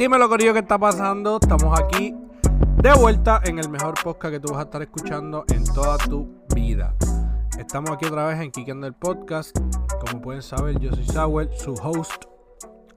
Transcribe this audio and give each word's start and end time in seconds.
Dímelo, 0.00 0.30
Corillo, 0.30 0.54
¿qué 0.54 0.60
está 0.60 0.78
pasando? 0.78 1.38
Estamos 1.42 1.78
aquí 1.78 2.14
de 2.78 2.90
vuelta 2.94 3.42
en 3.44 3.58
el 3.58 3.68
mejor 3.68 3.92
podcast 4.02 4.32
que 4.32 4.40
tú 4.40 4.50
vas 4.50 4.60
a 4.60 4.62
estar 4.62 4.80
escuchando 4.80 5.44
en 5.52 5.62
toda 5.62 5.98
tu 5.98 6.42
vida. 6.54 6.96
Estamos 7.58 7.90
aquí 7.90 8.06
otra 8.06 8.24
vez 8.24 8.40
en 8.40 8.50
Kikendo 8.50 8.86
el 8.86 8.94
Podcast. 8.94 9.54
Como 10.00 10.22
pueden 10.22 10.40
saber, 10.40 10.80
yo 10.80 10.90
soy 10.92 11.04
Sauer, 11.04 11.50
su 11.54 11.74
host 11.74 12.24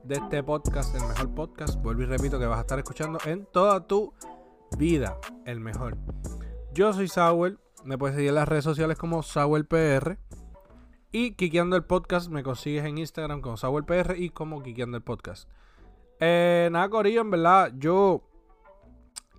de 0.06 0.16
este 0.16 0.44
podcast, 0.44 0.96
el 0.96 1.06
mejor 1.06 1.36
podcast. 1.36 1.76
Vuelvo 1.82 2.04
y 2.04 2.06
repito 2.06 2.40
que 2.40 2.46
vas 2.46 2.60
a 2.60 2.62
estar 2.62 2.80
escuchando 2.80 3.20
en 3.26 3.48
toda 3.52 3.86
tu 3.86 4.14
vida, 4.78 5.18
el 5.44 5.60
mejor. 5.60 5.98
Yo 6.74 6.94
soy 6.94 7.10
Sauer, 7.10 7.58
me 7.84 7.98
puedes 7.98 8.16
seguir 8.16 8.30
en 8.30 8.36
las 8.36 8.48
redes 8.48 8.64
sociales 8.64 8.98
como 8.98 9.24
SauerPR. 9.24 10.20
Y 11.12 11.32
Kikeando 11.32 11.76
el 11.76 11.84
Podcast 11.84 12.30
me 12.30 12.44
consigues 12.44 12.86
en 12.86 12.98
Instagram 12.98 13.42
como 13.42 13.58
SauerPR 13.58 14.16
y 14.18 14.30
como 14.30 14.64
Kikeando 14.64 14.96
el 14.96 15.04
Podcast. 15.04 15.50
Eh, 16.20 16.70
nada, 16.72 16.90
Corillo, 16.90 17.22
en 17.22 17.32
verdad, 17.32 17.74
yo 17.78 18.22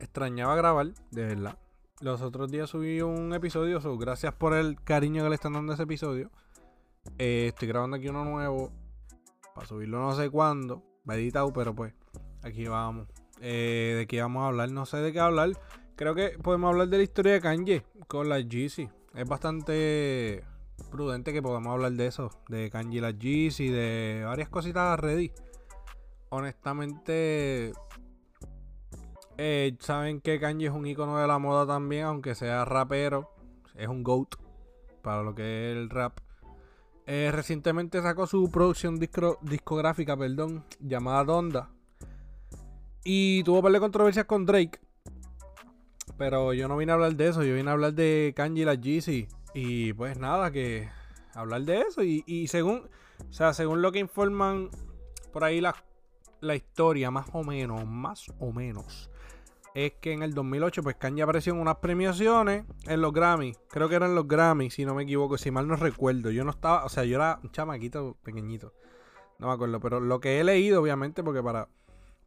extrañaba 0.00 0.56
grabar, 0.56 0.92
de 1.10 1.24
verdad. 1.24 1.58
Los 2.00 2.22
otros 2.22 2.50
días 2.50 2.68
subí 2.70 3.00
un 3.00 3.32
episodio, 3.32 3.80
so, 3.80 3.96
gracias 3.96 4.34
por 4.34 4.54
el 4.54 4.82
cariño 4.82 5.22
que 5.22 5.28
le 5.30 5.34
están 5.36 5.54
dando 5.54 5.72
ese 5.72 5.84
episodio. 5.84 6.30
Eh, 7.18 7.46
estoy 7.48 7.68
grabando 7.68 7.96
aquí 7.96 8.08
uno 8.08 8.24
nuevo, 8.24 8.72
para 9.54 9.66
subirlo 9.66 10.00
no 10.00 10.14
sé 10.14 10.30
cuándo, 10.30 10.82
va 11.08 11.14
editado, 11.14 11.52
pero 11.52 11.74
pues, 11.74 11.94
aquí 12.42 12.66
vamos. 12.66 13.08
Eh, 13.40 13.94
¿De 13.96 14.06
qué 14.06 14.20
vamos 14.20 14.42
a 14.42 14.48
hablar? 14.48 14.70
No 14.70 14.86
sé 14.86 14.98
de 14.98 15.12
qué 15.12 15.20
hablar. 15.20 15.50
Creo 15.96 16.14
que 16.14 16.30
podemos 16.42 16.70
hablar 16.70 16.88
de 16.88 16.96
la 16.96 17.02
historia 17.02 17.32
de 17.32 17.40
Kanye 17.40 17.84
con 18.08 18.28
la 18.28 18.40
Jeezy. 18.40 18.88
Es 19.14 19.28
bastante 19.28 20.44
prudente 20.90 21.32
que 21.32 21.40
podamos 21.40 21.72
hablar 21.72 21.92
de 21.92 22.06
eso, 22.06 22.30
de 22.48 22.70
Kanye 22.70 22.98
y 22.98 23.00
la 23.00 23.12
Jeezy, 23.12 23.68
de 23.68 24.24
varias 24.26 24.48
cositas 24.48 24.98
ready. 24.98 25.30
Honestamente, 26.36 27.72
eh, 29.38 29.76
saben 29.78 30.20
que 30.20 30.40
Kanye 30.40 30.66
es 30.66 30.72
un 30.72 30.84
icono 30.84 31.16
de 31.16 31.28
la 31.28 31.38
moda 31.38 31.64
también, 31.64 32.06
aunque 32.06 32.34
sea 32.34 32.64
rapero. 32.64 33.30
Es 33.76 33.86
un 33.86 34.02
GOAT 34.02 34.34
para 35.00 35.22
lo 35.22 35.36
que 35.36 35.70
es 35.70 35.76
el 35.76 35.90
rap. 35.90 36.18
Eh, 37.06 37.30
recientemente 37.32 38.02
sacó 38.02 38.26
su 38.26 38.50
producción 38.50 38.98
discográfica, 38.98 40.16
perdón, 40.16 40.64
llamada 40.80 41.22
Donda. 41.22 41.70
Y 43.04 43.44
tuvo 43.44 43.62
par 43.62 43.70
de 43.70 43.78
controversias 43.78 44.24
con 44.24 44.44
Drake. 44.44 44.80
Pero 46.18 46.52
yo 46.52 46.66
no 46.66 46.76
vine 46.76 46.90
a 46.90 46.96
hablar 46.96 47.14
de 47.14 47.28
eso, 47.28 47.44
yo 47.44 47.54
vine 47.54 47.70
a 47.70 47.74
hablar 47.74 47.94
de 47.94 48.32
Kanye 48.34 48.62
y 48.62 48.64
la 48.64 48.74
Jeezy. 48.74 49.28
Y 49.54 49.92
pues 49.92 50.18
nada, 50.18 50.50
que 50.50 50.88
hablar 51.32 51.62
de 51.62 51.82
eso. 51.82 52.02
Y, 52.02 52.24
y 52.26 52.48
según, 52.48 52.88
o 53.20 53.32
sea, 53.32 53.54
según 53.54 53.82
lo 53.82 53.92
que 53.92 54.00
informan 54.00 54.70
por 55.32 55.44
ahí 55.44 55.60
la, 55.60 55.76
la 56.44 56.54
historia, 56.54 57.10
más 57.10 57.26
o 57.32 57.42
menos, 57.42 57.86
más 57.86 58.26
o 58.38 58.52
menos 58.52 59.10
es 59.74 59.94
que 59.94 60.12
en 60.12 60.22
el 60.22 60.34
2008 60.34 60.82
pues 60.84 60.94
Kanye 60.94 61.22
apareció 61.22 61.52
en 61.52 61.58
unas 61.58 61.76
premiaciones 61.78 62.64
en 62.86 63.00
los 63.00 63.12
Grammy. 63.12 63.56
Creo 63.68 63.88
que 63.88 63.96
eran 63.96 64.14
los 64.14 64.28
Grammy, 64.28 64.70
si 64.70 64.84
no 64.84 64.94
me 64.94 65.02
equivoco, 65.02 65.36
si 65.36 65.50
mal 65.50 65.66
no 65.66 65.74
recuerdo. 65.74 66.30
Yo 66.30 66.44
no 66.44 66.52
estaba, 66.52 66.84
o 66.84 66.88
sea, 66.88 67.04
yo 67.04 67.16
era 67.16 67.40
un 67.42 67.50
chamaquito 67.50 68.16
pequeñito. 68.22 68.72
No 69.40 69.48
me 69.48 69.52
acuerdo, 69.52 69.80
pero 69.80 69.98
lo 69.98 70.20
que 70.20 70.38
he 70.38 70.44
leído 70.44 70.80
obviamente 70.80 71.24
porque 71.24 71.42
para 71.42 71.68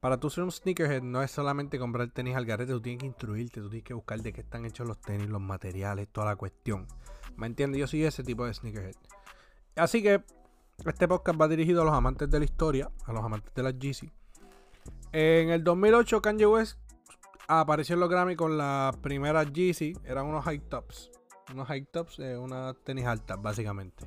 para 0.02 0.20
tú 0.20 0.30
ser 0.30 0.44
un 0.44 0.52
sneakerhead 0.52 1.02
no 1.02 1.24
es 1.24 1.32
solamente 1.32 1.80
comprar 1.80 2.10
tenis 2.10 2.36
al 2.36 2.46
garete, 2.46 2.72
tú 2.72 2.82
tienes 2.82 3.00
que 3.00 3.08
instruirte, 3.08 3.62
tú 3.62 3.70
tienes 3.70 3.84
que 3.84 3.96
buscar 3.96 4.22
de 4.22 4.32
qué 4.32 4.42
están 4.42 4.66
hechos 4.66 4.88
los 4.88 5.02
tenis, 5.02 5.28
los 5.28 5.42
materiales, 5.42 6.08
toda 6.10 6.28
la 6.28 6.36
cuestión. 6.36 6.86
¿Me 7.36 7.48
entiendes? 7.48 7.80
Yo 7.80 7.88
soy 7.88 8.04
ese 8.04 8.24
tipo 8.24 8.46
de 8.46 8.54
sneakerhead. 8.54 8.96
Así 9.76 10.04
que 10.04 10.24
este 10.86 11.08
podcast 11.08 11.40
va 11.40 11.48
dirigido 11.48 11.82
a 11.82 11.86
los 11.86 11.94
amantes 11.94 12.30
de 12.30 12.40
la 12.40 12.46
historia, 12.46 12.90
a 13.06 13.14
los 13.14 13.24
amantes 13.24 13.54
de 13.54 13.64
la 13.64 13.72
Yeezy. 13.72 14.12
En 15.12 15.50
el 15.50 15.64
2008 15.64 16.22
Kanye 16.22 16.46
West 16.46 16.78
apareció 17.48 17.96
en 17.96 18.02
los 18.02 18.10
Grammy 18.10 18.36
con 18.36 18.58
las 18.58 18.96
primeras 18.98 19.52
Yeezy. 19.52 19.94
Eran 20.06 20.28
unos 20.28 20.46
high 20.46 20.60
tops. 20.60 21.12
Unos 21.54 21.68
high 21.68 21.86
tops, 21.86 22.20
eh, 22.20 22.38
unas 22.38 22.76
tenis 22.84 23.06
altas, 23.06 23.42
básicamente. 23.42 24.06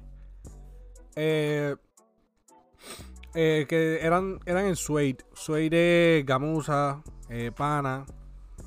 Eh, 1.17 1.77
eh, 3.35 3.67
que 3.69 3.99
eran, 4.03 4.41
eran 4.47 4.67
en 4.67 4.77
suede. 4.77 5.19
Suede 5.33 6.23
gamuza, 6.27 7.03
eh, 7.29 7.51
pana. 7.55 8.05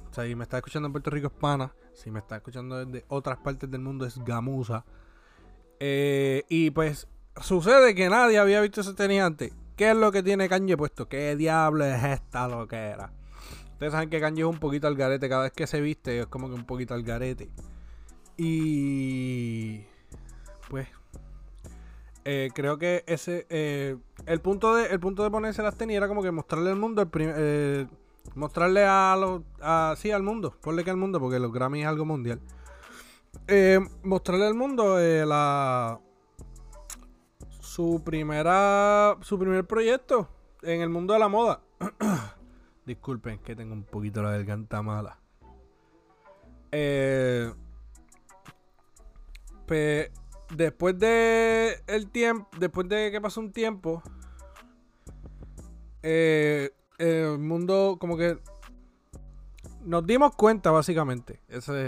O 0.09 0.13
sea, 0.13 0.25
si 0.25 0.35
me 0.35 0.43
está 0.43 0.57
escuchando 0.57 0.87
en 0.87 0.91
Puerto 0.91 1.09
Rico 1.09 1.27
es 1.27 1.33
pana. 1.33 1.73
Si 1.93 2.11
me 2.11 2.19
está 2.19 2.37
escuchando 2.37 2.85
desde 2.85 3.05
otras 3.07 3.37
partes 3.37 3.69
del 3.69 3.81
mundo 3.81 4.05
es 4.05 4.17
gamuza. 4.23 4.85
y 5.79 6.69
pues 6.71 7.07
sucede 7.41 7.95
que 7.95 8.09
nadie 8.09 8.37
había 8.37 8.61
visto 8.61 8.81
ese 8.81 8.93
tenis 8.93 9.21
antes. 9.21 9.53
¿Qué 9.75 9.91
es 9.91 9.97
lo 9.97 10.11
que 10.11 10.21
tiene 10.21 10.47
Kanye 10.47 10.77
puesto? 10.77 11.07
¿Qué 11.07 11.35
diablo 11.35 11.83
es 11.85 12.03
esta 12.03 12.47
lo 12.47 12.67
que 12.67 12.75
era? 12.75 13.11
Ustedes 13.73 13.91
saben 13.91 14.09
que 14.09 14.21
Kanye 14.21 14.43
es 14.43 14.47
un 14.47 14.59
poquito 14.59 14.87
al 14.87 14.95
garete. 14.95 15.27
Cada 15.27 15.43
vez 15.43 15.51
que 15.51 15.67
se 15.67 15.81
viste 15.81 16.19
es 16.19 16.27
como 16.27 16.47
que 16.47 16.55
un 16.55 16.65
poquito 16.65 16.93
al 16.93 17.03
garete. 17.03 17.49
Y. 18.37 19.81
Pues. 20.69 20.87
Eh, 22.23 22.49
creo 22.53 22.77
que 22.77 23.03
ese. 23.07 23.45
Eh, 23.49 23.97
el, 24.25 24.39
punto 24.41 24.75
de, 24.75 24.85
el 24.87 24.99
punto 24.99 25.23
de 25.23 25.31
ponerse 25.31 25.61
las 25.63 25.75
tenis 25.75 25.97
era 25.97 26.07
como 26.07 26.21
que 26.21 26.31
mostrarle 26.31 26.69
al 26.69 26.77
mundo. 26.77 27.01
El 27.01 27.09
eh, 27.13 27.87
mostrarle 28.35 28.85
a 28.85 29.17
los. 29.19 29.41
sí, 29.99 30.11
al 30.11 30.23
mundo. 30.23 30.55
Ponle 30.61 30.83
que 30.83 30.91
al 30.91 30.97
mundo, 30.97 31.19
porque 31.19 31.39
los 31.39 31.51
Grammy 31.51 31.81
es 31.81 31.87
algo 31.87 32.05
mundial. 32.05 32.39
mostrarle 34.03 34.45
al 34.45 34.53
mundo 34.53 34.97
la. 34.99 35.99
Su 37.73 38.03
primera. 38.03 39.17
Su 39.21 39.39
primer 39.39 39.65
proyecto 39.65 40.29
en 40.61 40.81
el 40.81 40.89
mundo 40.89 41.13
de 41.13 41.19
la 41.19 41.27
moda. 41.27 41.59
Disculpen 42.85 43.39
que 43.39 43.55
tengo 43.55 43.73
un 43.73 43.83
poquito 43.83 44.21
la 44.21 44.29
garganta 44.29 44.83
mala. 44.83 45.17
Eh, 46.71 47.51
pues, 49.65 50.11
después 50.55 50.99
de 50.99 51.81
el 51.87 52.11
tiempo, 52.11 52.47
después 52.59 52.87
de 52.89 53.09
que 53.09 53.19
pasó 53.19 53.41
un 53.41 53.51
tiempo, 53.51 54.03
eh, 56.03 56.75
el 56.99 57.39
mundo 57.39 57.97
como 57.99 58.17
que 58.17 58.37
nos 59.85 60.05
dimos 60.05 60.35
cuenta 60.35 60.71
básicamente, 60.71 61.39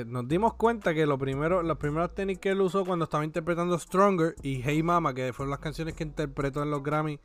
nos 0.05 0.27
dimos 0.27 0.53
cuenta 0.55 0.93
que 0.93 1.05
lo 1.05 1.17
primero, 1.17 1.63
los 1.63 1.77
primeros 1.77 2.13
tenis 2.13 2.39
que 2.39 2.49
él 2.49 2.61
usó 2.61 2.85
cuando 2.85 3.05
estaba 3.05 3.23
interpretando 3.23 3.77
Stronger 3.77 4.35
y 4.41 4.61
Hey 4.63 4.83
Mama, 4.83 5.13
que 5.13 5.33
fueron 5.33 5.51
las 5.51 5.59
canciones 5.59 5.93
que 5.93 6.03
interpretó 6.03 6.63
en 6.63 6.71
los 6.71 6.83
Grammy 6.83 7.19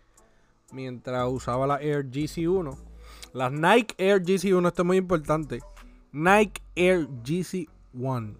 mientras 0.72 1.28
usaba 1.28 1.66
la 1.66 1.76
Air 1.82 2.10
GC1 2.10 2.90
las 3.32 3.52
Nike 3.52 3.94
Air 3.98 4.22
GC1, 4.22 4.66
esto 4.68 4.82
es 4.82 4.86
muy 4.86 4.96
importante. 4.96 5.60
Nike 6.12 6.62
Air 6.74 7.08
GC1, 7.08 8.36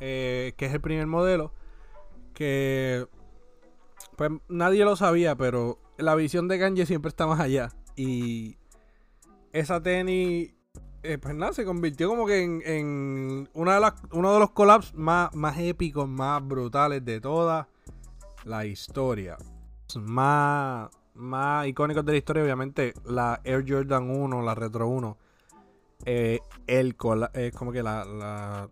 eh, 0.00 0.54
que 0.56 0.66
es 0.66 0.74
el 0.74 0.80
primer 0.80 1.06
modelo. 1.06 1.52
Que 2.34 3.06
pues 4.16 4.30
nadie 4.48 4.84
lo 4.84 4.96
sabía, 4.96 5.36
pero 5.36 5.78
la 5.96 6.14
visión 6.14 6.48
de 6.48 6.58
Kanye 6.58 6.86
siempre 6.86 7.08
está 7.08 7.26
más 7.26 7.40
allá. 7.40 7.70
Y 7.96 8.56
esa 9.52 9.82
tenis, 9.82 10.52
eh, 11.08 11.16
pues 11.16 11.34
nada, 11.34 11.54
se 11.54 11.64
convirtió 11.64 12.06
como 12.06 12.26
que 12.26 12.42
en, 12.42 13.48
una 13.54 13.74
de 13.76 13.80
las, 13.80 13.94
uno 14.12 14.34
de 14.34 14.38
los 14.38 14.50
collabs 14.50 14.94
más, 14.94 15.34
más 15.34 15.56
épicos, 15.58 16.06
más 16.06 16.46
brutales 16.46 17.02
de 17.02 17.18
toda 17.18 17.66
la 18.44 18.66
historia. 18.66 19.38
Más, 19.96 20.90
más 21.14 21.66
icónicos 21.66 22.04
de 22.04 22.12
la 22.12 22.18
historia, 22.18 22.42
obviamente, 22.42 22.92
la 23.06 23.40
Air 23.42 23.64
Jordan 23.66 24.10
1, 24.10 24.42
la 24.42 24.54
Retro 24.54 24.86
1. 24.86 25.16
Eh, 26.04 26.40
el 26.66 26.94
collab, 26.94 27.30
es 27.32 27.54
como 27.54 27.72
que 27.72 27.82
la, 27.82 28.04
la, 28.04 28.70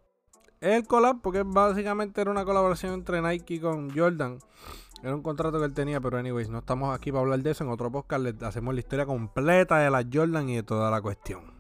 El 0.61 0.87
collab, 0.87 1.23
porque 1.23 1.43
básicamente 1.43 2.21
era 2.21 2.31
una 2.31 2.45
colaboración 2.45 2.93
entre 2.93 3.23
Nike 3.23 3.63
con 3.63 3.97
Jordan. 3.97 4.41
Era 5.03 5.15
un 5.15 5.23
contrato 5.23 5.59
que 5.59 5.65
él 5.65 5.73
tenía, 5.73 6.03
pero 6.03 6.19
anyways, 6.19 6.51
no 6.51 6.59
estamos 6.59 6.95
aquí 6.95 7.11
para 7.11 7.23
hablar 7.23 7.41
de 7.41 7.53
eso. 7.53 7.65
En 7.65 7.71
otro 7.71 7.91
podcast 7.91 8.23
le 8.23 8.47
hacemos 8.47 8.75
la 8.75 8.81
historia 8.81 9.07
completa 9.07 9.79
de 9.79 9.91
la 9.91 10.05
Jordan 10.13 10.51
y 10.51 10.57
de 10.57 10.63
toda 10.63 10.91
la 10.91 11.01
cuestión. 11.01 11.56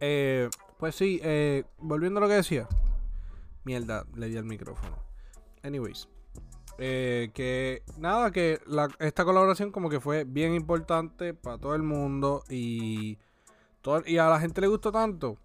Eh, 0.00 0.48
pues 0.78 0.94
sí, 0.94 1.20
eh, 1.22 1.64
volviendo 1.78 2.18
a 2.18 2.22
lo 2.22 2.28
que 2.28 2.34
decía. 2.34 2.66
Mierda, 3.64 4.06
le 4.14 4.28
di 4.28 4.36
el 4.36 4.44
micrófono. 4.44 4.96
Anyways. 5.62 6.08
Eh, 6.78 7.30
que 7.34 7.82
nada, 7.98 8.30
que 8.30 8.58
esta 9.00 9.24
colaboración 9.26 9.70
como 9.70 9.90
que 9.90 10.00
fue 10.00 10.24
bien 10.24 10.54
importante 10.54 11.34
para 11.34 11.58
todo 11.58 11.74
el 11.74 11.82
mundo 11.82 12.42
y, 12.48 13.18
y 14.06 14.16
a 14.16 14.28
la 14.28 14.40
gente 14.40 14.62
le 14.62 14.66
gustó 14.66 14.90
tanto 14.90 15.36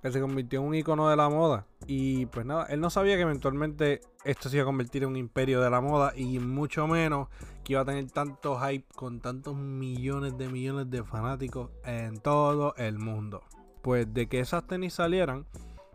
que 0.00 0.12
se 0.12 0.20
convirtió 0.20 0.60
en 0.60 0.66
un 0.66 0.74
icono 0.76 1.08
de 1.08 1.16
la 1.16 1.28
moda. 1.28 1.66
Y 1.86 2.26
pues 2.26 2.44
nada, 2.44 2.66
él 2.66 2.80
no 2.80 2.90
sabía 2.90 3.14
que 3.14 3.22
eventualmente 3.22 4.00
esto 4.24 4.48
se 4.48 4.56
iba 4.56 4.64
a 4.64 4.66
convertir 4.66 5.04
en 5.04 5.10
un 5.10 5.16
imperio 5.16 5.60
de 5.60 5.70
la 5.70 5.80
moda 5.80 6.12
y 6.16 6.40
mucho 6.40 6.88
menos 6.88 7.28
que 7.62 7.74
iba 7.74 7.82
a 7.82 7.84
tener 7.84 8.10
tanto 8.10 8.58
hype 8.58 8.86
con 8.96 9.20
tantos 9.20 9.56
millones 9.56 10.36
de 10.36 10.48
millones 10.48 10.90
de 10.90 11.04
fanáticos 11.04 11.70
en 11.84 12.18
todo 12.18 12.74
el 12.76 12.98
mundo. 12.98 13.42
Pues 13.82 14.12
de 14.12 14.28
que 14.28 14.40
esas 14.40 14.66
tenis 14.66 14.94
salieran, 14.94 15.46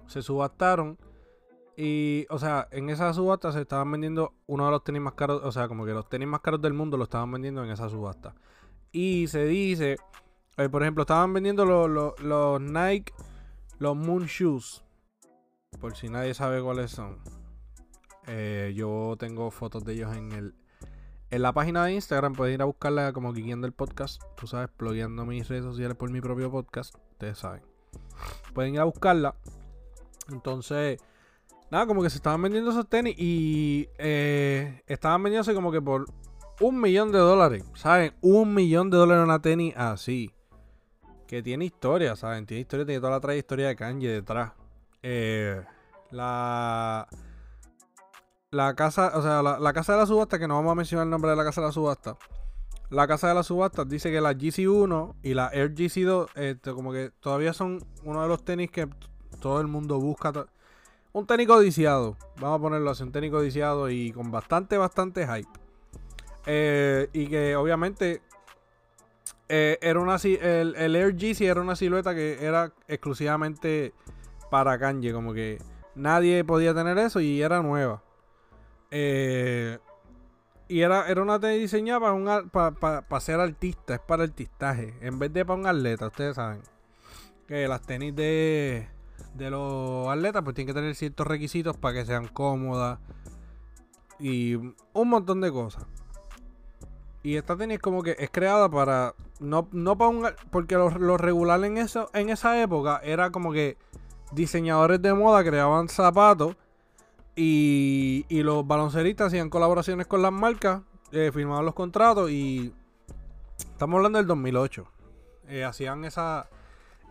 se 0.07 0.21
subastaron 0.21 0.97
y, 1.75 2.25
o 2.29 2.39
sea, 2.39 2.67
en 2.71 2.89
esa 2.89 3.13
subasta 3.13 3.51
se 3.51 3.61
estaban 3.61 3.91
vendiendo 3.91 4.33
uno 4.47 4.65
de 4.65 4.71
los 4.71 4.83
tenis 4.83 5.01
más 5.01 5.13
caros, 5.13 5.41
o 5.43 5.51
sea, 5.51 5.67
como 5.67 5.85
que 5.85 5.91
los 5.91 6.07
tenis 6.07 6.27
más 6.27 6.41
caros 6.41 6.61
del 6.61 6.73
mundo 6.73 6.95
lo 6.95 7.03
estaban 7.03 7.31
vendiendo 7.31 7.63
en 7.63 7.71
esa 7.71 7.89
subasta. 7.89 8.33
Y 8.93 9.27
se 9.27 9.45
dice, 9.45 9.97
eh, 10.57 10.69
por 10.69 10.83
ejemplo, 10.83 11.03
estaban 11.03 11.33
vendiendo 11.33 11.65
los 11.65 12.61
Nike, 12.61 13.13
los 13.79 13.95
Moon 13.95 14.25
Shoes. 14.25 14.83
Por 15.79 15.95
si 15.95 16.09
nadie 16.09 16.33
sabe 16.33 16.61
cuáles 16.61 16.91
son. 16.91 17.17
Eh, 18.27 18.73
yo 18.75 19.15
tengo 19.17 19.49
fotos 19.51 19.83
de 19.83 19.93
ellos 19.93 20.15
en 20.15 20.31
el 20.31 20.55
en 21.31 21.41
la 21.41 21.53
página 21.53 21.85
de 21.85 21.93
Instagram. 21.93 22.33
Pueden 22.33 22.55
ir 22.55 22.61
a 22.61 22.65
buscarla 22.65 23.13
como 23.13 23.33
Guiando 23.33 23.65
el 23.65 23.73
Podcast. 23.73 24.21
Tú 24.35 24.47
sabes, 24.47 24.69
plugueando 24.69 25.25
mis 25.25 25.47
redes 25.47 25.63
sociales 25.63 25.97
por 25.97 26.11
mi 26.11 26.21
propio 26.21 26.51
podcast. 26.51 26.95
Ustedes 27.13 27.39
saben. 27.39 27.63
Pueden 28.53 28.75
ir 28.75 28.81
a 28.81 28.83
buscarla. 28.83 29.35
Entonces, 30.29 30.99
nada, 31.71 31.87
como 31.87 32.03
que 32.03 32.09
se 32.09 32.17
estaban 32.17 32.41
vendiendo 32.41 32.71
esos 32.71 32.87
tenis 32.87 33.15
y 33.17 33.87
eh, 33.97 34.83
estaban 34.87 35.23
vendiéndose 35.23 35.53
como 35.53 35.71
que 35.71 35.81
por 35.81 36.05
un 36.59 36.79
millón 36.79 37.11
de 37.11 37.19
dólares. 37.19 37.63
¿Saben? 37.73 38.13
Un 38.21 38.53
millón 38.53 38.89
de 38.89 38.97
dólares 38.97 39.23
una 39.23 39.41
tenis 39.41 39.73
así. 39.77 40.33
Que 41.27 41.41
tiene 41.41 41.65
historia, 41.65 42.15
¿saben? 42.17 42.45
Tiene 42.45 42.61
historia, 42.61 42.85
tiene 42.85 42.99
toda 42.99 43.13
la 43.13 43.21
trayectoria 43.21 43.69
de 43.69 43.75
Kanye 43.77 44.09
detrás. 44.09 44.51
Eh, 45.03 45.61
la. 46.11 47.07
La 48.51 48.75
casa, 48.75 49.13
o 49.15 49.21
sea, 49.21 49.41
la, 49.41 49.73
casa 49.73 49.93
de 49.93 49.99
la 49.99 50.05
subasta, 50.05 50.37
que 50.37 50.45
no 50.45 50.55
vamos 50.55 50.73
a 50.73 50.75
mencionar 50.75 51.05
el 51.05 51.09
nombre 51.09 51.31
de 51.31 51.37
la 51.37 51.45
casa 51.45 51.61
de 51.61 51.67
la 51.67 51.73
subasta. 51.73 52.17
La 52.89 53.07
casa 53.07 53.29
de 53.29 53.33
la 53.33 53.43
subasta 53.43 53.85
dice 53.85 54.11
que 54.11 54.19
la 54.19 54.33
GC1 54.33 55.15
y 55.23 55.33
la 55.33 55.47
Air 55.53 55.73
GC2, 55.73 56.27
este, 56.35 56.73
como 56.73 56.91
que 56.91 57.11
todavía 57.21 57.53
son 57.53 57.81
uno 58.03 58.21
de 58.21 58.27
los 58.27 58.43
tenis 58.43 58.69
que 58.69 58.89
todo 59.39 59.61
el 59.61 59.67
mundo 59.67 59.99
busca. 60.01 60.33
Un 61.13 61.25
tenis 61.25 61.47
codiciado, 61.47 62.17
vamos 62.41 62.59
a 62.59 62.61
ponerlo 62.61 62.89
así, 62.89 63.03
un 63.03 63.13
tenis 63.13 63.31
codiciado 63.31 63.89
y 63.89 64.11
con 64.11 64.31
bastante, 64.31 64.77
bastante 64.77 65.25
hype. 65.25 65.49
Eh, 66.45 67.09
y 67.13 67.27
que 67.27 67.55
obviamente 67.55 68.21
eh, 69.47 69.77
era 69.81 69.99
una 69.99 70.17
el, 70.17 70.75
el 70.75 70.95
Air 70.95 71.15
GC 71.15 71.41
era 71.41 71.61
una 71.61 71.77
silueta 71.77 72.13
que 72.13 72.43
era 72.43 72.73
exclusivamente 72.89 73.93
para 74.51 74.77
Kanye, 74.77 75.13
como 75.13 75.33
que 75.33 75.59
nadie 75.95 76.43
podía 76.43 76.75
tener 76.75 76.97
eso 76.99 77.21
y 77.21 77.41
era 77.41 77.63
nueva. 77.63 78.03
Eh, 78.91 79.79
y 80.67 80.81
era, 80.81 81.07
era 81.07 81.21
una 81.21 81.39
tenis 81.39 81.61
diseñada 81.61 82.13
para, 82.51 82.71
para, 82.71 83.21
ser 83.21 83.39
artista, 83.39 83.95
es 83.95 84.01
para 84.01 84.23
artistaje, 84.23 84.93
en 85.01 85.17
vez 85.19 85.31
de 85.33 85.45
para 85.45 85.59
un 85.59 85.65
atleta, 85.65 86.07
ustedes 86.07 86.35
saben. 86.35 86.61
Que 87.47 87.67
las 87.67 87.81
tenis 87.81 88.13
de, 88.13 88.87
de 89.33 89.49
los 89.49 90.07
atletas 90.09 90.43
pues 90.43 90.53
tienen 90.53 90.73
que 90.73 90.79
tener 90.79 90.95
ciertos 90.95 91.25
requisitos 91.25 91.77
para 91.77 91.95
que 91.95 92.05
sean 92.05 92.27
cómodas 92.27 92.99
y 94.19 94.55
un 94.55 95.09
montón 95.09 95.39
de 95.39 95.51
cosas. 95.51 95.85
Y 97.23 97.35
esta 97.35 97.55
tenis 97.55 97.79
como 97.79 98.03
que 98.03 98.15
es 98.19 98.29
creada 98.31 98.69
para. 98.69 99.13
No, 99.39 99.67
no 99.71 99.97
para 99.97 100.09
un. 100.09 100.27
Porque 100.49 100.75
lo, 100.75 101.17
regular 101.17 101.63
en, 101.63 101.77
eso, 101.77 102.09
en 102.13 102.29
esa 102.29 102.61
época 102.61 102.99
era 103.03 103.29
como 103.31 103.51
que 103.51 103.77
diseñadores 104.31 105.01
de 105.01 105.13
moda 105.13 105.43
creaban 105.43 105.89
zapatos 105.89 106.55
y, 107.35 108.25
los 108.29 108.65
balonceristas 108.65 109.27
hacían 109.27 109.49
colaboraciones 109.49 110.07
con 110.07 110.21
las 110.21 110.31
marcas, 110.31 110.81
eh, 111.11 111.31
firmaban 111.33 111.65
los 111.65 111.73
contratos 111.73 112.29
y. 112.31 112.73
Estamos 113.57 113.97
hablando 113.97 114.17
del 114.17 114.27
2008. 114.27 114.85
Eh, 115.47 115.63
hacían 115.63 116.05
esa, 116.05 116.49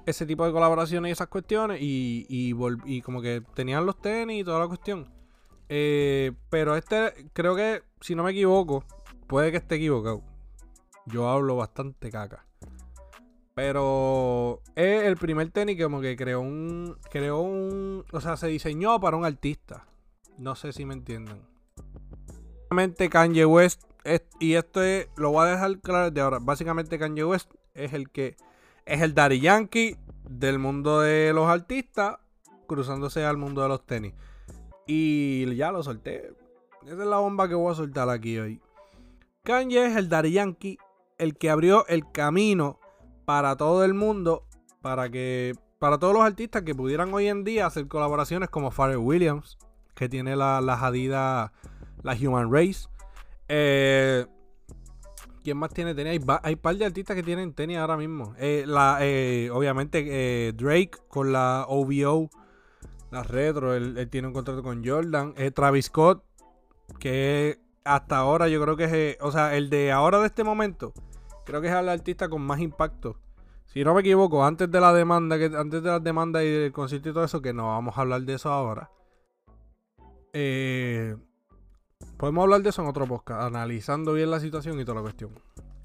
ese 0.07 0.27
tipo 0.27 0.47
de 0.47 0.53
colaboraciones 0.53 1.11
y 1.11 1.13
esas 1.13 1.29
cuestiones 1.29 1.79
y 1.81 3.03
como 3.03 3.21
que 3.21 3.43
tenían 3.55 3.87
los 3.87 4.01
tenis 4.01 4.41
y 4.41 4.45
toda 4.45 4.61
la 4.61 4.69
cuestión. 4.69 5.09
Eh, 5.69 6.33
pero 6.49 6.75
este, 6.75 7.29
creo 7.33 7.55
que, 7.55 7.83
si 8.01 8.15
no 8.15 8.25
me 8.25 8.33
equivoco, 8.33 8.85
Puede 9.31 9.53
que 9.53 9.59
esté 9.59 9.77
equivocado. 9.77 10.25
Yo 11.07 11.29
hablo 11.29 11.55
bastante 11.55 12.11
caca. 12.11 12.45
Pero 13.61 14.63
es 14.75 15.03
el 15.03 15.19
primer 15.19 15.51
tenis 15.51 15.77
que 15.77 15.83
como 15.83 16.01
que 16.01 16.17
creó 16.17 16.41
un. 16.41 16.97
Creó 17.11 17.41
un. 17.43 18.07
O 18.11 18.21
sea, 18.23 18.39
se 18.39 18.47
diseñó 18.47 18.99
para 19.01 19.19
un 19.19 19.27
artista. 19.27 19.87
No 20.39 20.55
sé 20.55 20.73
si 20.73 20.87
me 20.87 20.95
entienden. 20.95 21.43
Básicamente 22.71 23.11
Kanye 23.11 23.45
West. 23.45 23.83
y 24.39 24.55
esto 24.55 24.83
es, 24.83 25.09
lo 25.19 25.33
voy 25.33 25.47
a 25.47 25.51
dejar 25.51 25.79
claro 25.81 26.11
de 26.11 26.23
ahora. 26.23 26.39
Básicamente 26.41 26.99
Kanye 26.99 27.23
West 27.23 27.53
es 27.75 27.93
el 27.93 28.09
que. 28.09 28.39
Es 28.87 29.03
el 29.03 29.13
Daddy 29.13 29.41
Yankee 29.41 29.99
del 30.27 30.59
mundo 30.59 31.01
de 31.01 31.35
los 31.35 31.47
artistas. 31.47 32.17
Cruzándose 32.67 33.27
al 33.27 33.37
mundo 33.37 33.61
de 33.61 33.69
los 33.69 33.85
tenis. 33.85 34.15
Y 34.87 35.55
ya 35.55 35.71
lo 35.71 35.83
solté. 35.83 36.33
Esa 36.87 36.93
es 36.93 37.07
la 37.07 37.19
bomba 37.19 37.47
que 37.47 37.55
voy 37.55 37.73
a 37.73 37.75
soltar 37.75 38.09
aquí 38.09 38.39
hoy. 38.39 38.63
Kanye 39.43 39.85
es 39.85 39.97
el 39.97 40.09
Daddy 40.09 40.33
Yankee, 40.33 40.79
el 41.19 41.37
que 41.37 41.51
abrió 41.51 41.87
el 41.89 42.11
camino 42.11 42.80
para 43.31 43.55
todo 43.55 43.85
el 43.85 43.95
mundo, 43.95 44.45
para 44.83 45.09
que 45.09 45.55
para 45.79 45.99
todos 45.99 46.13
los 46.13 46.25
artistas 46.25 46.63
que 46.63 46.75
pudieran 46.75 47.15
hoy 47.15 47.29
en 47.29 47.45
día 47.45 47.65
hacer 47.65 47.87
colaboraciones 47.87 48.51
como 48.51 48.73
Pharrell 48.73 48.97
Williams, 48.97 49.57
que 49.95 50.09
tiene 50.09 50.35
la, 50.35 50.61
la 50.61 50.75
Adidas, 50.75 51.53
la 52.03 52.13
Human 52.21 52.53
Race. 52.53 52.89
Eh, 53.47 54.27
¿Quién 55.45 55.59
más 55.59 55.73
tiene 55.73 55.95
tenis? 55.95 56.21
Hay, 56.43 56.55
un 56.55 56.59
par 56.59 56.75
de 56.75 56.85
artistas 56.85 57.15
que 57.15 57.23
tienen 57.23 57.55
tenis 57.55 57.77
ahora 57.77 57.97
mismo. 57.97 58.35
Eh, 58.37 58.65
la, 58.67 58.99
eh, 59.01 59.49
obviamente 59.53 60.53
Drake 60.57 60.99
con 61.07 61.31
la 61.31 61.67
OVO, 61.69 62.31
la 63.13 63.23
retro, 63.23 63.75
él, 63.77 64.09
tiene 64.11 64.27
un 64.27 64.35
contrato 64.35 64.65
con 64.65 64.85
Jordan. 64.85 65.35
Travis 65.55 65.85
Scott, 65.85 66.25
que 66.99 67.61
hasta 67.85 68.17
ahora 68.17 68.49
yo 68.49 68.61
creo 68.61 68.77
que 68.77 69.11
es, 69.11 69.19
o 69.21 69.31
sea, 69.31 69.55
el 69.57 69.71
de 69.71 69.93
ahora 69.93 70.19
de 70.19 70.27
este 70.27 70.43
momento, 70.43 70.93
creo 71.51 71.61
que 71.61 71.67
es 71.67 71.75
el 71.75 71.89
artista 71.89 72.29
con 72.29 72.43
más 72.43 72.61
impacto. 72.61 73.17
Si 73.67 73.83
no 73.83 73.93
me 73.93 74.01
equivoco, 74.01 74.45
antes 74.45 74.71
de 74.71 74.81
la 74.81 74.93
demanda, 74.93 75.37
antes 75.37 75.83
de 75.83 75.89
la 75.89 75.99
demanda 75.99 76.45
y 76.45 76.49
del 76.49 76.73
concierto 76.73 77.09
y 77.09 77.13
todo 77.13 77.25
eso, 77.25 77.43
que 77.43 77.53
no 77.53 77.69
vamos 77.69 77.99
a 77.99 78.03
hablar 78.03 78.23
de 78.23 78.35
eso 78.35 78.51
ahora. 78.51 78.91
Eh, 80.33 81.17
podemos 82.17 82.43
hablar 82.43 82.63
de 82.63 82.71
eso 82.71 82.83
en 82.83 82.89
otro 82.89 83.07
podcast, 83.07 83.43
analizando 83.43 84.13
bien 84.13 84.31
la 84.31 84.39
situación 84.39 84.79
y 84.79 84.85
toda 84.85 84.97
la 84.97 85.03
cuestión. 85.03 85.31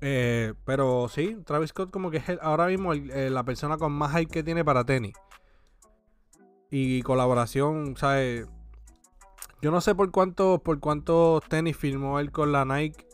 Eh, 0.02 0.54
pero 0.66 1.08
sí, 1.10 1.38
Travis 1.46 1.72
Scott 1.72 1.90
como 1.90 2.12
que 2.12 2.18
es 2.18 2.26
ahora 2.42 2.68
mismo 2.68 2.94
la 2.94 3.44
persona 3.44 3.78
con 3.78 3.92
más 3.92 4.16
hype 4.16 4.32
que 4.32 4.44
tiene 4.44 4.64
para 4.64 4.86
tenis. 4.86 5.14
Y 6.70 7.02
colaboración, 7.02 7.98
¿sabes? 7.98 8.48
Yo 9.62 9.72
no 9.72 9.82
sé 9.82 9.96
por 9.96 10.12
cuántos 10.12 10.62
por 10.62 10.80
cuántos 10.80 11.44
tenis 11.46 11.76
firmó 11.76 12.20
él 12.20 12.32
con 12.32 12.52
la 12.52 12.66
Nike 12.66 13.08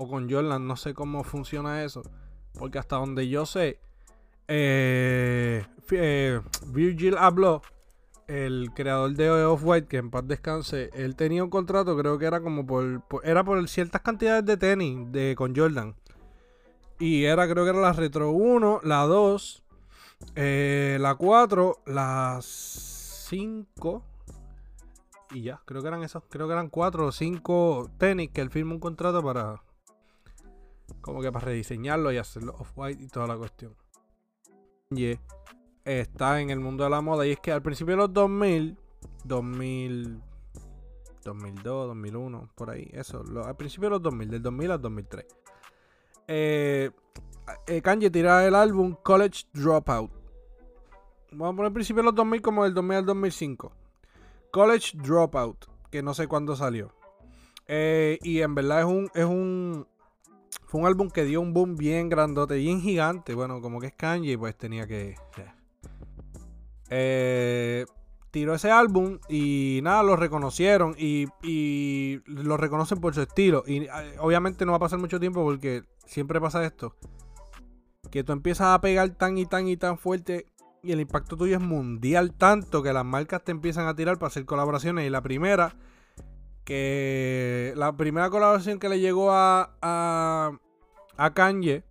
o 0.00 0.08
con 0.08 0.30
Jordan. 0.30 0.66
No 0.66 0.76
sé 0.76 0.94
cómo 0.94 1.22
funciona 1.24 1.84
eso. 1.84 2.02
Porque 2.58 2.78
hasta 2.78 2.96
donde 2.96 3.28
yo 3.28 3.46
sé, 3.46 3.78
eh, 4.48 5.64
eh, 5.90 6.40
Virgil 6.66 7.16
habló, 7.16 7.62
el 8.26 8.70
creador 8.74 9.12
de 9.14 9.30
Off-White, 9.30 9.88
que 9.88 9.98
en 9.98 10.10
paz 10.10 10.26
descanse, 10.26 10.90
él 10.94 11.16
tenía 11.16 11.44
un 11.44 11.50
contrato, 11.50 11.96
creo 11.96 12.18
que 12.18 12.26
era 12.26 12.40
como 12.40 12.66
por, 12.66 13.02
era 13.24 13.44
por 13.44 13.68
ciertas 13.68 14.02
cantidades 14.02 14.44
de 14.46 14.56
tenis 14.56 15.12
de, 15.12 15.34
con 15.36 15.54
Jordan. 15.54 15.94
Y 16.98 17.24
era, 17.24 17.48
creo 17.48 17.64
que 17.64 17.70
era 17.70 17.80
la 17.80 17.92
Retro 17.92 18.30
1, 18.30 18.80
la 18.84 19.02
2, 19.04 19.64
eh, 20.36 20.98
la 21.00 21.14
4, 21.14 21.82
la 21.86 22.38
5 22.42 24.04
y 25.32 25.42
ya, 25.42 25.60
creo 25.64 25.80
que 25.80 25.88
eran 25.88 26.02
esos, 26.02 26.24
creo 26.28 26.46
que 26.48 26.52
eran 26.52 26.68
cuatro 26.68 27.06
o 27.06 27.12
cinco 27.12 27.88
tenis 27.98 28.30
que 28.30 28.40
él 28.40 28.50
firma 28.50 28.74
un 28.74 28.80
contrato 28.80 29.22
para 29.22 29.62
como 31.00 31.20
que 31.20 31.32
para 31.32 31.46
rediseñarlo 31.46 32.12
y 32.12 32.18
hacerlo 32.18 32.54
off-white 32.58 33.02
y 33.02 33.08
toda 33.08 33.26
la 33.26 33.36
cuestión. 33.36 33.74
Y 34.90 35.18
está 35.84 36.40
en 36.40 36.50
el 36.50 36.60
mundo 36.60 36.84
de 36.84 36.90
la 36.90 37.00
moda 37.00 37.26
y 37.26 37.32
es 37.32 37.40
que 37.40 37.52
al 37.52 37.62
principio 37.62 37.92
de 37.92 37.98
los 37.98 38.12
2000, 38.12 38.76
2000 39.24 40.22
2002, 41.24 41.88
2001, 41.88 42.48
por 42.54 42.70
ahí, 42.70 42.88
eso, 42.92 43.22
al 43.44 43.56
principio 43.56 43.88
de 43.88 43.90
los 43.90 44.02
2000, 44.02 44.30
del 44.30 44.42
2000 44.42 44.70
al 44.70 44.80
2003. 44.80 45.26
Eh, 46.28 46.90
eh, 47.66 47.82
Kanye 47.82 48.10
tira 48.10 48.46
el 48.46 48.54
álbum 48.54 48.96
College 49.02 49.44
Dropout. 49.52 50.10
Vamos 51.32 51.54
a 51.54 51.56
poner 51.56 51.66
al 51.66 51.72
principio 51.72 52.02
de 52.02 52.06
los 52.06 52.14
2000 52.14 52.42
como 52.42 52.64
del 52.64 52.74
2000 52.74 52.96
al 52.98 53.06
2005. 53.06 53.72
College 54.50 54.98
Dropout, 54.98 55.66
que 55.90 56.02
no 56.02 56.14
sé 56.14 56.26
cuándo 56.26 56.56
salió. 56.56 56.92
Eh, 57.66 58.18
y 58.22 58.40
en 58.40 58.54
verdad 58.54 58.80
es 58.80 58.86
un, 58.86 59.10
es 59.14 59.24
un. 59.24 59.86
Fue 60.66 60.80
un 60.80 60.86
álbum 60.86 61.10
que 61.10 61.24
dio 61.24 61.40
un 61.40 61.52
boom 61.52 61.76
bien 61.76 62.08
grandote, 62.08 62.54
bien 62.54 62.80
gigante. 62.80 63.34
Bueno, 63.34 63.60
como 63.60 63.80
que 63.80 63.88
es 63.88 63.94
Kanye, 63.94 64.38
pues 64.38 64.56
tenía 64.56 64.86
que. 64.86 65.16
Eh, 66.90 67.86
tiró 68.30 68.54
ese 68.54 68.70
álbum 68.70 69.18
y 69.28 69.80
nada, 69.82 70.02
lo 70.02 70.16
reconocieron 70.16 70.94
y, 70.98 71.26
y, 71.42 72.20
lo 72.26 72.56
reconocen 72.56 73.00
por 73.00 73.14
su 73.14 73.22
estilo. 73.22 73.64
Y 73.66 73.84
eh, 73.84 73.90
obviamente 74.18 74.64
no 74.64 74.72
va 74.72 74.76
a 74.76 74.80
pasar 74.80 74.98
mucho 74.98 75.20
tiempo 75.20 75.42
porque 75.42 75.82
siempre 76.06 76.40
pasa 76.40 76.64
esto. 76.64 76.96
Que 78.10 78.24
tú 78.24 78.32
empiezas 78.32 78.68
a 78.68 78.80
pegar 78.80 79.10
tan 79.10 79.38
y 79.38 79.46
tan 79.46 79.68
y 79.68 79.76
tan 79.76 79.98
fuerte 79.98 80.46
y 80.82 80.92
el 80.92 81.00
impacto 81.00 81.36
tuyo 81.36 81.56
es 81.56 81.62
mundial 81.62 82.32
tanto 82.32 82.82
que 82.82 82.92
las 82.92 83.04
marcas 83.04 83.44
te 83.44 83.52
empiezan 83.52 83.86
a 83.86 83.94
tirar 83.94 84.18
para 84.18 84.28
hacer 84.28 84.44
colaboraciones. 84.44 85.06
Y 85.06 85.10
la 85.10 85.22
primera, 85.22 85.74
que 86.64 87.72
la 87.76 87.96
primera 87.96 88.30
colaboración 88.30 88.78
que 88.78 88.88
le 88.88 89.00
llegó 89.00 89.32
a, 89.32 89.76
a, 89.82 90.52
a 91.16 91.34
Kanye 91.34 91.84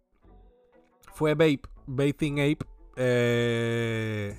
fue 1.13 1.33
Vape, 1.33 1.61
Bathing 1.85 2.39
Ape. 2.39 2.65
Eh, 2.95 4.37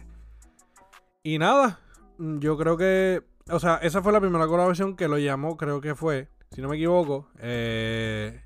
y 1.23 1.39
nada, 1.39 1.81
yo 2.19 2.57
creo 2.57 2.77
que, 2.77 3.23
o 3.51 3.59
sea, 3.59 3.77
esa 3.77 4.03
fue 4.03 4.13
la 4.13 4.21
primera 4.21 4.47
colaboración 4.47 4.97
que 4.97 5.09
lo 5.09 5.19
llamó, 5.19 5.57
creo 5.57 5.81
que 5.81 5.95
fue, 5.95 6.29
si 6.51 6.63
no 6.63 6.69
me 6.69 6.77
equivoco. 6.77 7.29
Eh, 7.39 8.43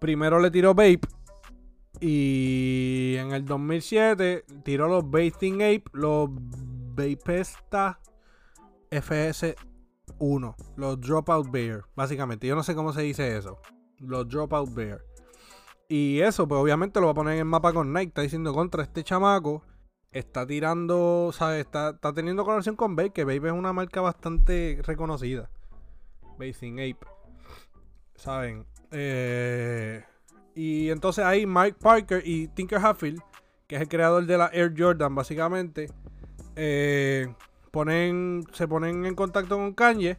primero 0.00 0.40
le 0.40 0.50
tiró 0.50 0.74
Vape 0.74 1.00
y 2.00 3.14
en 3.18 3.32
el 3.32 3.44
2007 3.44 4.44
tiró 4.64 4.88
los 4.88 5.08
Bathing 5.10 5.62
Ape, 5.62 5.84
los 5.92 6.28
Vapesta 6.96 8.00
FS1, 10.06 10.54
los 10.76 11.00
Dropout 11.00 11.50
Bear, 11.50 11.84
básicamente. 11.94 12.46
Yo 12.46 12.54
no 12.54 12.62
sé 12.62 12.74
cómo 12.74 12.92
se 12.92 13.02
dice 13.02 13.36
eso. 13.36 13.58
Los 13.98 14.28
Dropout 14.28 14.72
Bear. 14.74 15.02
Y 15.88 16.20
eso, 16.20 16.48
pues 16.48 16.60
obviamente 16.60 17.00
lo 17.00 17.06
va 17.06 17.12
a 17.12 17.14
poner 17.14 17.34
en 17.34 17.40
el 17.40 17.44
mapa 17.44 17.72
con 17.72 17.92
Nike. 17.92 18.08
Está 18.08 18.22
diciendo 18.22 18.52
contra 18.54 18.82
este 18.82 19.04
chamaco. 19.04 19.62
Está 20.12 20.46
tirando, 20.46 21.30
¿sabes? 21.32 21.64
Está, 21.66 21.90
está 21.90 22.12
teniendo 22.12 22.44
colaboración 22.44 22.76
con 22.76 22.94
Bape, 22.94 23.10
que 23.10 23.24
Bape 23.24 23.48
es 23.48 23.52
una 23.52 23.72
marca 23.72 24.00
bastante 24.00 24.80
reconocida. 24.82 25.50
Bathing 26.38 26.78
Ape. 26.78 27.06
¿Saben? 28.14 28.66
Eh, 28.92 30.04
y 30.54 30.90
entonces 30.90 31.24
ahí 31.24 31.46
Mike 31.46 31.78
Parker 31.80 32.22
y 32.24 32.46
Tinker 32.48 32.78
Hatfield, 32.78 33.20
que 33.66 33.74
es 33.76 33.82
el 33.82 33.88
creador 33.88 34.24
de 34.24 34.38
la 34.38 34.46
Air 34.52 34.72
Jordan, 34.76 35.14
básicamente, 35.14 35.90
eh, 36.54 37.34
ponen, 37.74 38.46
se 38.52 38.68
ponen 38.68 39.04
en 39.04 39.16
contacto 39.16 39.56
con 39.56 39.74
Kanye. 39.74 40.16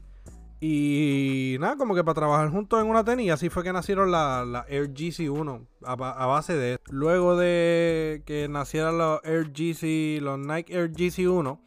Y 0.59 1.55
nada, 1.59 1.77
como 1.77 1.95
que 1.95 2.03
para 2.03 2.15
trabajar 2.15 2.50
juntos 2.50 2.81
en 2.81 2.89
una 2.89 3.03
tenis. 3.05 3.31
Así 3.31 3.50
fue 3.50 3.63
que 3.63 3.71
nacieron 3.71 4.12
la, 4.12 4.43
la 4.45 4.65
Air 4.67 4.93
GC1 4.93 5.65
a, 5.83 5.95
base 5.95 6.55
de 6.55 6.74
esto. 6.74 6.91
Luego 6.91 7.38
de 7.38 8.24
que 8.25 8.47
nacieran 8.50 8.97
los 8.97 9.24
Air 9.24 9.51
GC, 9.53 10.21
los 10.21 10.38
Nike 10.38 10.74
Air 10.75 10.91
GC1, 10.91 11.59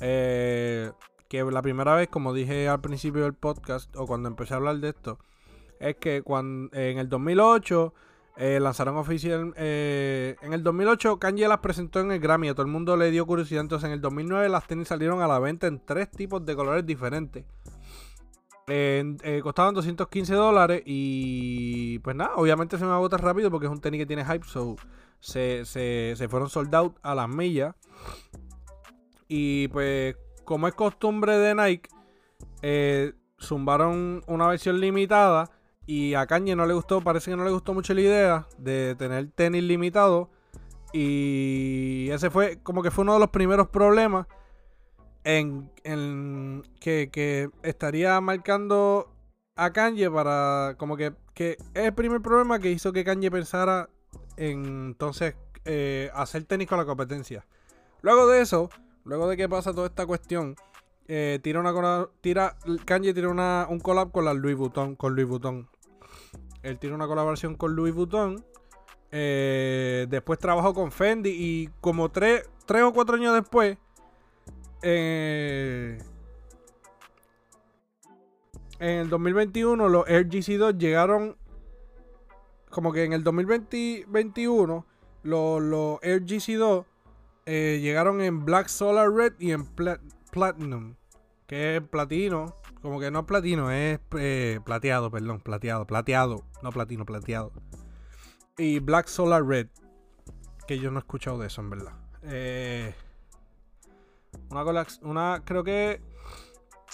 eh, 0.00 0.92
que 1.28 1.42
la 1.42 1.62
primera 1.62 1.94
vez, 1.94 2.08
como 2.08 2.34
dije 2.34 2.68
al 2.68 2.80
principio 2.80 3.22
del 3.22 3.34
podcast, 3.34 3.94
o 3.96 4.06
cuando 4.06 4.28
empecé 4.28 4.54
a 4.54 4.58
hablar 4.58 4.76
de 4.76 4.90
esto, 4.90 5.18
es 5.80 5.96
que 5.96 6.22
cuando 6.22 6.76
en 6.76 6.98
el 6.98 7.08
2008 7.08 7.94
eh, 8.40 8.60
lanzaron 8.60 8.96
oficial. 8.96 9.52
Eh, 9.56 10.36
en 10.42 10.52
el 10.52 10.62
2008 10.62 11.18
Kanye 11.18 11.48
las 11.48 11.58
presentó 11.58 11.98
en 11.98 12.12
el 12.12 12.20
Grammy. 12.20 12.48
A 12.48 12.54
todo 12.54 12.64
el 12.64 12.70
mundo 12.70 12.96
le 12.96 13.10
dio 13.10 13.26
curiosidad. 13.26 13.62
Entonces 13.62 13.88
en 13.88 13.92
el 13.92 14.00
2009 14.00 14.48
las 14.48 14.64
tenis 14.64 14.86
salieron 14.86 15.20
a 15.22 15.26
la 15.26 15.40
venta 15.40 15.66
en 15.66 15.84
tres 15.84 16.08
tipos 16.08 16.46
de 16.46 16.54
colores 16.54 16.86
diferentes. 16.86 17.44
Eh, 18.68 19.40
costaban 19.42 19.74
215 19.74 20.34
dólares 20.34 20.82
y 20.84 21.98
pues 22.00 22.14
nada, 22.14 22.36
obviamente 22.36 22.78
se 22.78 22.84
me 22.84 22.92
agota 22.92 23.16
rápido 23.16 23.50
porque 23.50 23.66
es 23.66 23.72
un 23.72 23.80
tenis 23.80 23.98
que 23.98 24.06
tiene 24.06 24.24
hype. 24.24 24.46
So 24.46 24.76
se, 25.18 25.64
se 25.64 26.28
fueron 26.28 26.48
sold 26.48 26.72
out 26.76 26.96
a 27.02 27.16
las 27.16 27.28
millas. 27.28 27.74
Y 29.26 29.66
pues 29.68 30.14
como 30.44 30.68
es 30.68 30.74
costumbre 30.74 31.36
de 31.38 31.54
Nike, 31.56 31.90
zumbaron 33.40 34.22
una 34.28 34.46
versión 34.46 34.78
limitada 34.78 35.50
y 35.88 36.12
a 36.12 36.26
Kanye 36.26 36.54
no 36.54 36.66
le 36.66 36.74
gustó, 36.74 37.00
parece 37.00 37.30
que 37.30 37.36
no 37.38 37.46
le 37.46 37.50
gustó 37.50 37.72
mucho 37.72 37.94
la 37.94 38.02
idea 38.02 38.46
de 38.58 38.94
tener 38.96 39.30
tenis 39.30 39.62
limitado. 39.62 40.28
Y 40.92 42.10
ese 42.10 42.28
fue 42.28 42.58
como 42.62 42.82
que 42.82 42.90
fue 42.90 43.04
uno 43.04 43.14
de 43.14 43.20
los 43.20 43.30
primeros 43.30 43.68
problemas 43.68 44.26
en, 45.24 45.70
que, 46.78 47.48
estaría 47.62 48.20
marcando 48.20 49.14
a 49.56 49.72
Kanye 49.72 50.10
para 50.10 50.74
como 50.76 50.98
que, 50.98 51.14
que 51.32 51.56
es 51.72 51.84
el 51.86 51.94
primer 51.94 52.20
problema 52.20 52.58
que 52.58 52.70
hizo 52.70 52.92
que 52.92 53.02
Kanye 53.02 53.30
pensara 53.30 53.88
en 54.36 54.88
entonces 54.88 55.36
eh, 55.64 56.10
hacer 56.12 56.44
tenis 56.44 56.68
con 56.68 56.76
la 56.76 56.84
competencia. 56.84 57.46
Luego 58.02 58.26
de 58.26 58.42
eso, 58.42 58.68
luego 59.04 59.26
de 59.26 59.38
que 59.38 59.48
pasa 59.48 59.72
toda 59.72 59.86
esta 59.86 60.04
cuestión, 60.04 60.54
eh, 61.06 61.40
tira 61.42 61.60
una 61.60 62.06
tira 62.20 62.58
Kanye 62.84 63.14
tira 63.14 63.30
un 63.70 63.80
collab 63.80 64.12
con 64.12 64.26
la 64.26 64.34
Louis 64.34 64.58
con. 65.38 65.66
Él 66.62 66.78
tiene 66.78 66.94
una 66.94 67.06
colaboración 67.06 67.54
con 67.54 67.74
Louis 67.74 67.94
Vuitton. 67.94 68.44
Eh, 69.10 70.06
después 70.08 70.38
trabajó 70.38 70.74
con 70.74 70.92
Fendi. 70.92 71.30
Y 71.30 71.70
como 71.80 72.10
tres, 72.10 72.48
o 72.68 72.92
cuatro 72.92 73.16
años 73.16 73.34
después. 73.34 73.78
Eh, 74.82 75.98
en 78.78 78.98
el 79.00 79.10
2021 79.10 79.88
los 79.88 80.08
Air 80.08 80.28
GC2 80.28 80.78
llegaron. 80.78 81.36
Como 82.70 82.92
que 82.92 83.04
en 83.04 83.12
el 83.12 83.24
2021 83.24 84.86
los, 85.22 85.62
los 85.62 85.98
Air 86.02 86.24
GC2 86.24 86.84
eh, 87.46 87.78
llegaron 87.80 88.20
en 88.20 88.44
Black 88.44 88.68
Solar 88.68 89.10
Red 89.10 89.32
y 89.38 89.52
en 89.52 89.64
Platinum. 90.30 90.94
Que 91.46 91.76
es 91.76 91.82
platino. 91.82 92.54
Como 92.82 93.00
que 93.00 93.10
no 93.10 93.20
es 93.20 93.24
platino, 93.26 93.70
es 93.70 93.98
eh, 94.18 94.60
plateado, 94.64 95.10
perdón, 95.10 95.40
plateado, 95.40 95.86
plateado, 95.86 96.44
no 96.62 96.70
platino, 96.70 97.04
plateado. 97.04 97.52
Y 98.56 98.78
Black 98.78 99.08
Solar 99.08 99.44
Red, 99.44 99.68
que 100.66 100.78
yo 100.78 100.90
no 100.90 100.98
he 100.98 101.00
escuchado 101.00 101.38
de 101.38 101.48
eso, 101.48 101.60
en 101.60 101.70
verdad. 101.70 101.92
Eh, 102.22 102.94
una, 104.50 104.86
una, 105.02 105.42
creo 105.44 105.64
que 105.64 106.00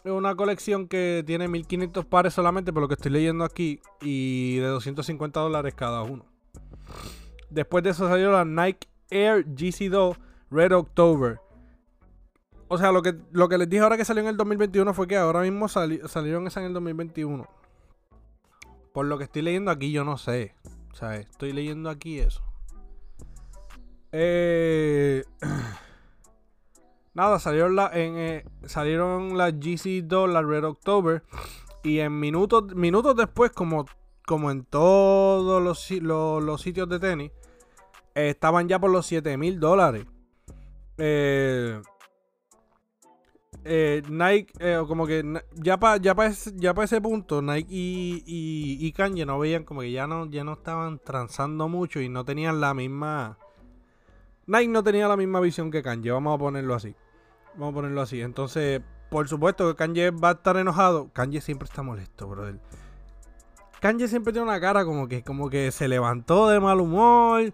es 0.05 0.12
una 0.12 0.35
colección 0.37 0.88
que 0.88 1.23
tiene 1.26 1.49
1500 1.49 2.05
pares 2.07 2.35
solamente, 2.35 2.73
por 2.73 2.83
lo 2.83 2.88
que 2.88 2.95
estoy 2.95 3.12
leyendo 3.12 3.45
aquí, 3.45 3.81
y 4.00 4.57
de 4.57 4.67
250 4.67 5.41
dólares 5.41 5.75
cada 5.75 6.03
uno. 6.03 6.26
Después 7.50 7.85
de 7.85 7.91
eso 7.91 8.09
salió 8.09 8.33
la 8.33 8.45
Nike 8.45 8.88
Air 9.11 9.47
GC2 9.47 10.17
Red 10.50 10.73
October, 10.73 11.41
o 12.75 12.78
sea, 12.78 12.90
lo 12.90 13.02
que, 13.02 13.14
lo 13.31 13.49
que 13.49 13.57
les 13.57 13.69
dije 13.69 13.85
ahora 13.85 13.97
que 13.97 14.04
salió 14.04 14.21
en 14.21 14.28
el 14.28 14.37
2021 14.37 14.95
fue 14.95 15.07
que 15.07 15.16
ahora 15.16 15.43
mismo 15.43 15.69
salieron 15.69 16.49
esas 16.49 16.62
en 16.62 16.64
el 16.64 16.75
2021. 16.75 17.49
Por 18.93 19.07
lo 19.07 19.16
que 19.16 19.25
estoy 19.25 19.43
leyendo 19.43 19.71
aquí, 19.71 19.93
yo 19.93 20.02
no 20.02 20.19
sé. 20.19 20.57
O 20.93 20.97
sea, 20.97 21.14
estoy 21.14 21.52
leyendo 21.52 21.88
aquí 21.88 22.19
eso. 22.19 22.43
Eh, 24.11 25.23
nada, 27.14 27.38
salieron, 27.38 27.76
la, 27.76 27.90
en, 27.95 28.16
eh, 28.16 28.45
salieron 28.64 29.38
las 29.38 29.54
GC2, 29.54 30.33
la 30.33 30.43
Red 30.43 30.64
October. 30.64 31.23
Y 31.85 32.00
en 32.00 32.19
minutos, 32.19 32.75
minutos 32.75 33.14
después, 33.14 33.52
como, 33.52 33.87
como 34.26 34.50
en 34.50 34.64
todos 34.64 35.62
los, 35.62 35.93
los, 36.02 36.61
sitios 36.61 36.88
de 36.88 36.99
tenis, 36.99 37.31
estaban 38.16 38.69
ya 38.69 38.81
por 38.81 38.90
los 38.90 39.07
7 39.07 39.37
mil 39.37 39.61
dólares. 39.61 40.07
Eh, 40.99 41.81
eh, 43.64 44.02
Nike, 44.09 44.52
eh, 44.59 44.83
como 44.87 45.06
que 45.06 45.25
ya 45.54 45.78
para 45.78 45.97
ya 45.97 46.12
ese, 46.26 46.52
ya 46.54 46.75
ese 46.83 47.00
punto, 47.00 47.40
Nike 47.40 47.66
y, 47.71 48.76
y, 48.78 48.92
Kanye 48.92 49.25
no 49.25 49.38
veían 49.38 49.64
como 49.64 49.80
que 49.80 49.90
ya 49.90 50.06
no, 50.06 50.26
ya 50.26 50.44
no 50.44 50.52
estaban 50.52 50.99
transando 50.99 51.68
mucho 51.68 52.00
y 52.00 52.09
no 52.09 52.25
tenían 52.25 52.61
la 52.61 52.75
misma. 52.75 53.38
Nike 54.47 54.68
no 54.68 54.85
tenía 54.85 55.09
la 55.09 55.16
misma 55.16 55.40
visión 55.40 55.71
que 55.71 55.83
Kanye, 55.83 56.11
vamos 56.11 56.35
a 56.35 56.38
ponerlo 56.38 56.75
así. 56.75 56.94
Vamos 57.54 57.73
a 57.73 57.75
ponerlo 57.76 58.02
así. 58.02 58.21
Entonces, 58.21 58.83
por 59.11 59.28
supuesto 59.28 59.66
que 59.68 59.76
Kanye 59.76 60.11
va 60.11 60.30
a 60.30 60.33
estar 60.33 60.56
enojado. 60.59 61.11
Kanye 61.12 61.40
siempre 61.40 61.66
está 61.66 61.83
molesto, 61.83 62.28
brother. 62.28 62.61
Kanye 63.80 64.09
siempre 64.09 64.33
tiene 64.33 64.49
una 64.49 64.61
cara 64.61 64.85
como 64.85 65.09
que, 65.09 65.23
como 65.23 65.49
que 65.49 65.71
se 65.71 65.88
levantó 65.88 66.49
de 66.49 66.61
mal 66.61 66.80
humor, 66.80 67.52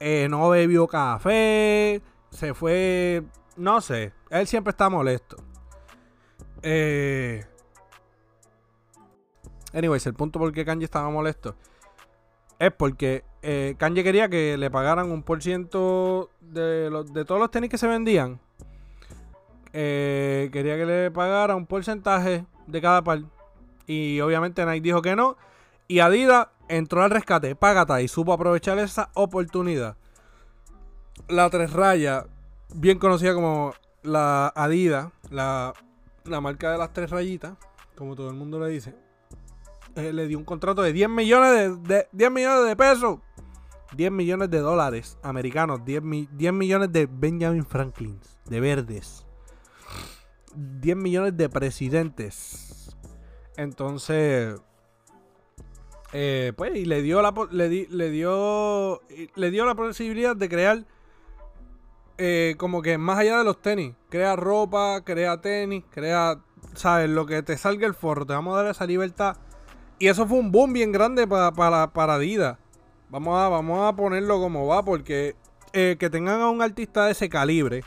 eh, 0.00 0.26
no 0.30 0.48
bebió 0.48 0.86
café, 0.86 2.00
se 2.30 2.54
fue, 2.54 3.24
no 3.56 3.80
sé, 3.80 4.12
él 4.30 4.46
siempre 4.46 4.70
está 4.70 4.88
molesto. 4.88 5.36
Eh, 6.62 7.44
anyways, 9.72 10.06
el 10.06 10.14
punto 10.14 10.38
por 10.38 10.52
qué 10.52 10.64
Kanye 10.64 10.84
estaba 10.84 11.10
molesto 11.10 11.56
es 12.58 12.72
porque 12.72 13.24
eh, 13.42 13.74
Kanye 13.76 14.04
quería 14.04 14.28
que 14.28 14.56
le 14.56 14.70
pagaran 14.70 15.10
un 15.10 15.24
por 15.24 15.42
ciento 15.42 16.30
de, 16.40 16.90
de 17.12 17.24
todos 17.24 17.40
los 17.40 17.50
tenis 17.50 17.68
que 17.68 17.78
se 17.78 17.88
vendían. 17.88 18.40
Eh, 19.72 20.48
quería 20.52 20.76
que 20.76 20.86
le 20.86 21.10
pagara 21.10 21.56
un 21.56 21.66
porcentaje 21.66 22.44
de 22.66 22.80
cada 22.80 23.02
par. 23.02 23.22
Y 23.86 24.20
obviamente 24.20 24.64
Nike 24.64 24.80
dijo 24.80 25.02
que 25.02 25.16
no. 25.16 25.36
Y 25.88 25.98
Adidas 25.98 26.48
entró 26.68 27.02
al 27.02 27.10
rescate, 27.10 27.56
págata, 27.56 28.00
y 28.00 28.08
supo 28.08 28.32
aprovechar 28.32 28.78
esa 28.78 29.10
oportunidad. 29.14 29.96
La 31.28 31.50
tres 31.50 31.72
rayas, 31.72 32.26
bien 32.74 32.98
conocida 32.98 33.34
como 33.34 33.74
la 34.02 34.52
Adidas, 34.54 35.08
la 35.30 35.74
la 36.24 36.40
marca 36.40 36.72
de 36.72 36.78
las 36.78 36.92
tres 36.92 37.10
rayitas, 37.10 37.56
como 37.96 38.14
todo 38.16 38.28
el 38.30 38.36
mundo 38.36 38.58
le 38.60 38.68
dice, 38.68 38.94
eh, 39.96 40.12
le 40.12 40.26
dio 40.26 40.38
un 40.38 40.44
contrato 40.44 40.82
de 40.82 40.92
10 40.92 41.08
millones 41.08 41.82
de, 41.82 42.08
10 42.12 42.30
millones 42.30 42.66
de 42.66 42.76
pesos. 42.76 43.18
10 43.94 44.10
millones 44.10 44.48
de 44.50 44.58
dólares 44.60 45.18
americanos, 45.22 45.84
10, 45.84 46.02
10 46.32 46.52
millones 46.54 46.90
de 46.92 47.06
Benjamin 47.06 47.66
Franklin, 47.66 48.18
de 48.46 48.60
verdes. 48.60 49.26
10 50.54 50.96
millones 50.96 51.36
de 51.36 51.48
presidentes. 51.50 52.96
Entonces, 53.56 54.58
Eh, 56.14 56.52
pues, 56.56 56.76
y 56.76 56.84
le 56.84 57.00
dio 57.00 57.22
la 57.22 57.32
le, 57.50 57.86
le 57.88 58.10
dio 58.10 59.00
le 59.34 59.50
dio 59.50 59.64
la 59.64 59.74
posibilidad 59.74 60.36
de 60.36 60.48
crear 60.48 60.84
eh, 62.18 62.54
como 62.58 62.82
que 62.82 62.98
más 62.98 63.18
allá 63.18 63.38
de 63.38 63.44
los 63.44 63.60
tenis, 63.60 63.94
crea 64.08 64.36
ropa, 64.36 65.02
crea 65.04 65.40
tenis, 65.40 65.84
crea, 65.90 66.40
sabes, 66.74 67.10
lo 67.10 67.26
que 67.26 67.42
te 67.42 67.56
salga 67.56 67.86
el 67.86 67.94
forro, 67.94 68.26
te 68.26 68.32
vamos 68.32 68.54
a 68.54 68.62
dar 68.62 68.70
esa 68.70 68.86
libertad. 68.86 69.36
Y 69.98 70.08
eso 70.08 70.26
fue 70.26 70.38
un 70.38 70.50
boom 70.50 70.72
bien 70.72 70.92
grande 70.92 71.26
para, 71.26 71.52
para, 71.52 71.92
para 71.92 72.14
Adidas. 72.14 72.58
Vamos 73.08 73.38
a, 73.38 73.48
vamos 73.48 73.86
a 73.86 73.94
ponerlo 73.94 74.40
como 74.40 74.66
va, 74.66 74.84
porque 74.84 75.36
eh, 75.72 75.96
que 75.98 76.10
tengan 76.10 76.40
a 76.40 76.50
un 76.50 76.62
artista 76.62 77.06
de 77.06 77.12
ese 77.12 77.28
calibre, 77.28 77.84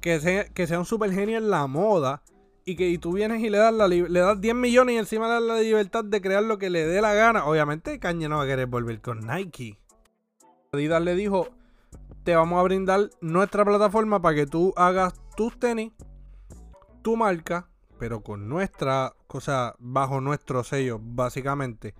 que 0.00 0.20
sea, 0.20 0.44
que 0.44 0.66
sea 0.66 0.78
un 0.78 0.84
super 0.84 1.12
genio 1.12 1.38
en 1.38 1.50
la 1.50 1.66
moda, 1.66 2.22
y 2.64 2.76
que 2.76 2.96
tú 2.98 3.12
vienes 3.12 3.42
y 3.42 3.50
le 3.50 3.58
das, 3.58 3.72
la, 3.74 3.88
le 3.88 4.20
das 4.20 4.40
10 4.40 4.54
millones 4.54 4.94
y 4.94 4.98
encima 4.98 5.26
le 5.26 5.34
das 5.34 5.42
la 5.42 5.60
libertad 5.60 6.04
de 6.04 6.20
crear 6.20 6.42
lo 6.42 6.58
que 6.58 6.70
le 6.70 6.86
dé 6.86 7.00
la 7.00 7.14
gana. 7.14 7.44
Obviamente, 7.44 7.98
Caña 7.98 8.28
no 8.28 8.38
va 8.38 8.44
a 8.44 8.46
querer 8.46 8.66
volver 8.66 9.00
con 9.00 9.26
Nike. 9.26 9.78
Adidas 10.72 11.02
le 11.02 11.14
dijo: 11.14 11.48
Te 12.24 12.36
vamos 12.36 12.60
a 12.60 12.62
brindar 12.62 13.10
nuestra 13.20 13.64
plataforma 13.64 14.22
para 14.22 14.36
que 14.36 14.46
tú 14.46 14.72
hagas 14.76 15.14
tus 15.36 15.58
tenis, 15.58 15.92
tu 17.02 17.16
marca, 17.16 17.68
pero 17.98 18.22
con 18.22 18.48
nuestra 18.48 19.14
cosa, 19.26 19.74
bajo 19.78 20.20
nuestro 20.20 20.62
sello, 20.62 21.00
básicamente 21.02 21.94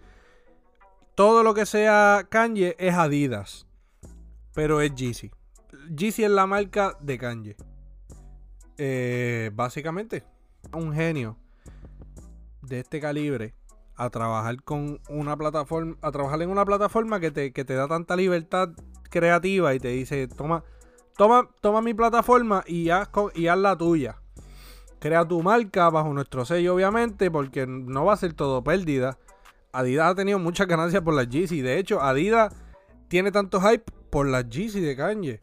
todo 1.14 1.42
lo 1.42 1.54
que 1.54 1.66
sea 1.66 2.26
Kanye 2.28 2.74
es 2.78 2.94
Adidas. 2.94 3.66
Pero 4.54 4.80
es 4.80 4.94
Yeezy. 4.94 5.30
Yeezy 5.94 6.24
es 6.24 6.30
la 6.30 6.46
marca 6.46 6.96
de 7.00 7.18
Kanye. 7.18 7.56
Eh, 8.78 9.50
básicamente, 9.54 10.24
un 10.72 10.92
genio 10.92 11.36
de 12.62 12.80
este 12.80 13.00
calibre 13.00 13.54
a 13.96 14.10
trabajar 14.10 14.62
con 14.62 15.00
una 15.08 15.36
plataforma, 15.36 15.96
a 16.00 16.10
trabajar 16.10 16.42
en 16.42 16.50
una 16.50 16.64
plataforma 16.64 17.20
que 17.20 17.30
te, 17.30 17.52
que 17.52 17.64
te 17.64 17.74
da 17.74 17.88
tanta 17.88 18.16
libertad 18.16 18.70
creativa 19.12 19.74
y 19.74 19.78
te 19.78 19.88
dice, 19.88 20.26
toma, 20.26 20.64
toma, 21.16 21.48
toma 21.60 21.80
mi 21.82 21.94
plataforma 21.94 22.64
y 22.66 22.90
haz, 22.90 23.10
y 23.34 23.46
haz 23.46 23.58
la 23.58 23.76
tuya. 23.76 24.16
Crea 24.98 25.26
tu 25.26 25.42
marca 25.42 25.90
bajo 25.90 26.12
nuestro 26.12 26.44
sello, 26.44 26.74
obviamente, 26.74 27.30
porque 27.30 27.66
no 27.66 28.04
va 28.04 28.14
a 28.14 28.16
ser 28.16 28.32
todo 28.32 28.64
pérdida. 28.64 29.18
Adidas 29.72 30.10
ha 30.10 30.14
tenido 30.14 30.38
muchas 30.38 30.66
ganancias 30.66 31.02
por 31.02 31.14
las 31.14 31.28
Yeezy. 31.28 31.60
De 31.60 31.78
hecho, 31.78 32.00
Adidas 32.00 32.54
tiene 33.08 33.30
tanto 33.30 33.60
hype 33.60 33.84
por 34.10 34.26
las 34.26 34.48
Yeezy 34.48 34.80
de 34.80 34.96
Kanye. 34.96 35.40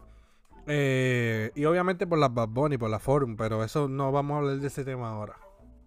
Eh, 0.65 1.51
y 1.55 1.65
obviamente 1.65 2.07
por 2.07 2.19
las 2.19 2.33
Bad 2.33 2.49
Bunny, 2.49 2.77
por 2.77 2.89
la 2.89 2.99
Forum. 2.99 3.35
Pero 3.35 3.63
eso 3.63 3.89
no 3.89 4.11
vamos 4.11 4.35
a 4.35 4.37
hablar 4.39 4.57
de 4.59 4.67
ese 4.67 4.85
tema 4.85 5.09
ahora. 5.09 5.37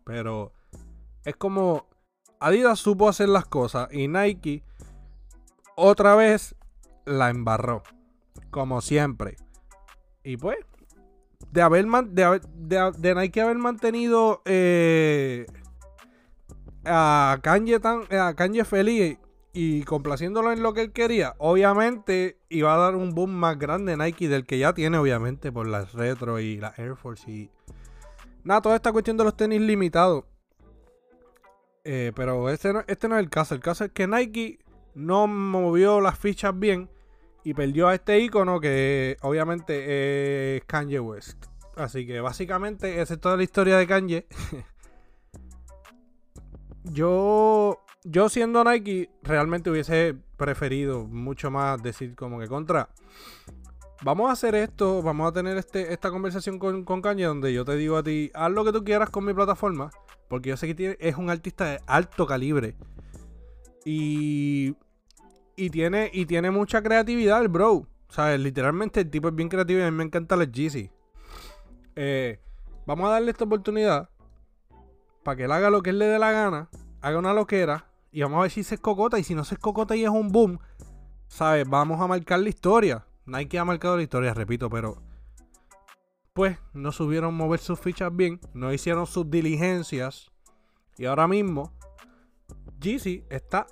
Pero 0.05 0.53
es 1.25 1.37
como 1.37 1.89
Adidas 2.41 2.81
supo 2.81 3.09
hacer 3.09 3.29
las 3.29 3.47
cosas 3.47 3.89
y 3.93 4.09
Nike 4.09 4.65
otra 5.77 6.17
vez 6.17 6.57
la 7.05 7.31
embarró. 7.31 7.83
Como 8.51 8.81
siempre. 8.81 9.37
Y 10.25 10.37
pues, 10.37 10.59
de 11.51 11.63
haber 11.63 11.87
de, 11.87 13.15
Nike 13.15 13.41
haber 13.41 13.59
mantenido 13.59 14.43
eh, 14.45 15.47
a 16.85 17.39
Kanye, 17.43 17.81
a 17.83 18.35
Kanye 18.35 18.65
feliz 18.65 19.19
y 19.53 19.83
complaciéndolo 19.83 20.51
en 20.51 20.63
lo 20.63 20.73
que 20.73 20.81
él 20.81 20.93
quería, 20.93 21.35
obviamente 21.39 22.39
iba 22.49 22.75
a 22.75 22.79
dar 22.79 22.97
un 22.97 23.15
boom 23.15 23.33
más 23.33 23.59
grande 23.59 23.97
Nike 23.97 24.29
del 24.29 24.47
que 24.47 24.59
ya 24.59 24.73
tiene, 24.73 24.97
obviamente, 24.97 25.53
por 25.53 25.67
las 25.67 25.93
retro 25.93 26.41
y 26.41 26.57
la 26.57 26.73
Air 26.77 26.97
Force 26.97 27.31
y. 27.31 27.51
Nada, 28.45 28.63
toda 28.63 28.77
esta 28.77 28.93
cuestión 28.93 29.17
de 29.17 29.25
los 29.25 29.37
tenis 29.37 29.61
limitados. 29.61 30.25
Eh, 31.85 32.13
pero 32.15 32.49
este 32.49 32.73
no, 32.73 32.83
este 32.87 33.09
no 33.09 33.17
es 33.17 33.23
el 33.23 33.31
caso. 33.31 33.55
El 33.55 33.61
caso 33.61 33.85
es 33.85 33.93
que 33.93 34.07
Nike 34.07 34.59
no 34.95 35.27
movió 35.27 36.01
las 36.01 36.19
fichas 36.19 36.59
bien 36.59 36.89
y 37.45 37.55
perdió 37.55 37.89
a 37.89 37.95
este 37.95 38.21
icono 38.21 38.61
que 38.61 39.17
obviamente 39.23 40.57
es 40.57 40.65
Kanye 40.65 41.01
West. 41.01 41.47
Así 41.77 42.07
que 42.07 42.21
básicamente 42.21 43.01
esa 43.01 43.15
es 43.15 43.21
toda 43.21 43.37
la 43.37 43.43
historia 43.43 43.79
de 43.79 43.87
Kanye. 43.87 44.27
yo, 46.85 47.83
yo 48.05 48.29
siendo 48.29 48.63
Nike, 48.65 49.11
realmente 49.23 49.71
hubiese 49.71 50.15
preferido 50.37 51.05
mucho 51.05 51.51
más 51.51 51.83
decir 51.83 52.15
como 52.15 52.39
que 52.39 52.49
contra. 52.49 52.91
Vamos 54.05 54.29
a 54.29 54.33
hacer 54.33 54.57
esto, 54.57 55.01
vamos 55.01 55.31
a 55.31 55.33
tener 55.33 55.57
este, 55.57 55.93
esta 55.93 56.11
conversación 56.11 56.59
con, 56.59 56.85
con 56.85 57.01
Kanye 57.01 57.25
donde 57.25 57.53
yo 57.53 57.65
te 57.65 57.77
digo 57.77 57.97
a 57.97 58.03
ti, 58.03 58.33
haz 58.35 58.51
lo 58.51 58.65
que 58.65 58.73
tú 58.73 58.83
quieras 58.83 59.11
con 59.11 59.25
mi 59.25 59.33
plataforma, 59.33 59.91
porque 60.29 60.51
yo 60.51 60.57
sé 60.57 60.75
que 60.75 60.97
es 61.01 61.17
un 61.17 61.31
artista 61.31 61.67
de 61.67 61.81
alto 61.87 62.27
calibre. 62.27 62.75
Y, 63.85 64.77
y, 65.57 65.71
tiene, 65.71 66.11
y 66.13 66.27
tiene 66.27 66.51
mucha 66.51 66.83
creatividad 66.83 67.41
el 67.43 67.49
bro. 67.49 67.87
Sea, 68.09 68.37
literalmente 68.37 69.01
el 69.01 69.11
tipo 69.11 69.29
es 69.29 69.35
bien 69.35 69.49
creativo 69.49 69.81
y 69.81 69.83
a 69.83 69.91
mí 69.91 69.97
me 69.97 70.05
encanta 70.05 70.35
el 70.35 70.51
Jeezy. 70.51 70.91
Eh, 71.97 72.41
vamos 72.87 73.09
a 73.09 73.13
darle 73.13 73.31
esta 73.31 73.45
oportunidad 73.45 74.11
para 75.23 75.37
que 75.37 75.45
él 75.45 75.53
haga 75.53 75.71
lo 75.71 75.83
que 75.83 75.91
él 75.91 75.99
le 75.99 76.07
dé 76.07 76.19
la 76.19 76.33
gana, 76.33 76.69
haga 77.01 77.19
una 77.19 77.33
loquera 77.33 77.87
y 78.11 78.23
vamos 78.23 78.39
a 78.39 78.43
ver 78.43 78.51
si 78.51 78.65
se 78.65 78.75
escocota. 78.75 79.19
Y 79.19 79.25
si 79.25 79.35
no 79.35 79.45
se 79.45 79.55
escocota 79.55 79.97
y 79.97 80.05
es 80.05 80.11
un 80.11 80.29
boom, 80.29 80.59
¿sabes? 81.29 81.69
Vamos 81.69 82.01
a 82.01 82.07
marcar 82.07 82.41
la 82.41 82.49
historia. 82.49 83.07
Nike 83.25 83.59
ha 83.59 83.65
marcado 83.65 83.97
la 83.97 84.03
historia, 84.03 84.35
repito, 84.35 84.69
pero 84.69 85.01
pues 86.33 86.59
no 86.73 86.93
subieron 86.93 87.35
mover 87.35 87.61
sus 87.61 87.79
fichas 87.79 88.15
bien, 88.15 88.41
no 88.55 88.73
hicieron 88.73 89.07
sus 89.07 89.31
diligencias 89.31 90.31
y 90.97 91.05
ahora 91.05 91.29
mismo 91.29 91.73
Jeezy 92.81 93.25
está 93.29 93.67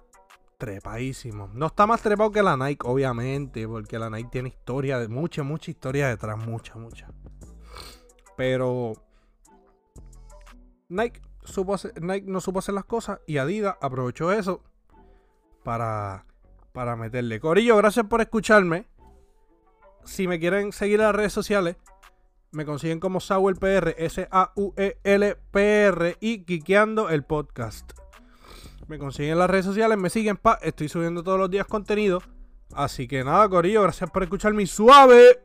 trepadísimo. 0.60 1.50
No 1.54 1.66
está 1.66 1.86
más 1.86 2.02
trepado 2.02 2.30
que 2.30 2.42
la 2.42 2.56
Nike, 2.56 2.86
obviamente, 2.86 3.66
porque 3.66 3.98
la 3.98 4.10
Nike 4.10 4.28
tiene 4.30 4.50
historia, 4.50 5.00
de 5.00 5.08
mucha, 5.08 5.42
mucha 5.42 5.72
historia 5.72 6.08
detrás, 6.08 6.38
mucha, 6.38 6.76
mucha. 6.76 7.08
Pero 8.36 8.92
Nike 10.88 11.20
Nike 12.00 12.26
no 12.30 12.40
supo 12.40 12.58
hacer 12.60 12.74
las 12.74 12.84
cosas 12.84 13.20
y 13.26 13.38
Adidas 13.38 13.76
aprovechó 13.80 14.30
eso 14.32 14.62
para, 15.64 16.26
para 16.72 16.94
meterle. 16.94 17.40
Corillo, 17.40 17.76
gracias 17.78 18.06
por 18.06 18.20
escucharme. 18.20 18.86
Si 20.04 20.28
me 20.28 20.38
quieren 20.38 20.72
seguir 20.72 21.00
en 21.00 21.06
las 21.06 21.16
redes 21.16 21.32
sociales, 21.32 21.76
me 22.52 22.66
consiguen 22.66 23.00
como 23.00 23.20
SauelPR, 23.20 23.94
S-A-U-E-L-P-R 23.96 24.36
y 26.20 26.44
Quiqueando 26.44 27.08
el 27.08 27.24
podcast. 27.24 27.92
Me 28.90 28.98
consiguen 28.98 29.34
en 29.34 29.38
las 29.38 29.48
redes 29.48 29.66
sociales, 29.66 29.96
me 29.96 30.10
siguen, 30.10 30.36
pa, 30.36 30.58
estoy 30.62 30.88
subiendo 30.88 31.22
todos 31.22 31.38
los 31.38 31.48
días 31.48 31.64
contenido. 31.64 32.20
Así 32.74 33.06
que 33.06 33.22
nada, 33.22 33.48
Corillo, 33.48 33.82
gracias 33.82 34.10
por 34.10 34.24
escucharme 34.24 34.66
suave. 34.66 35.38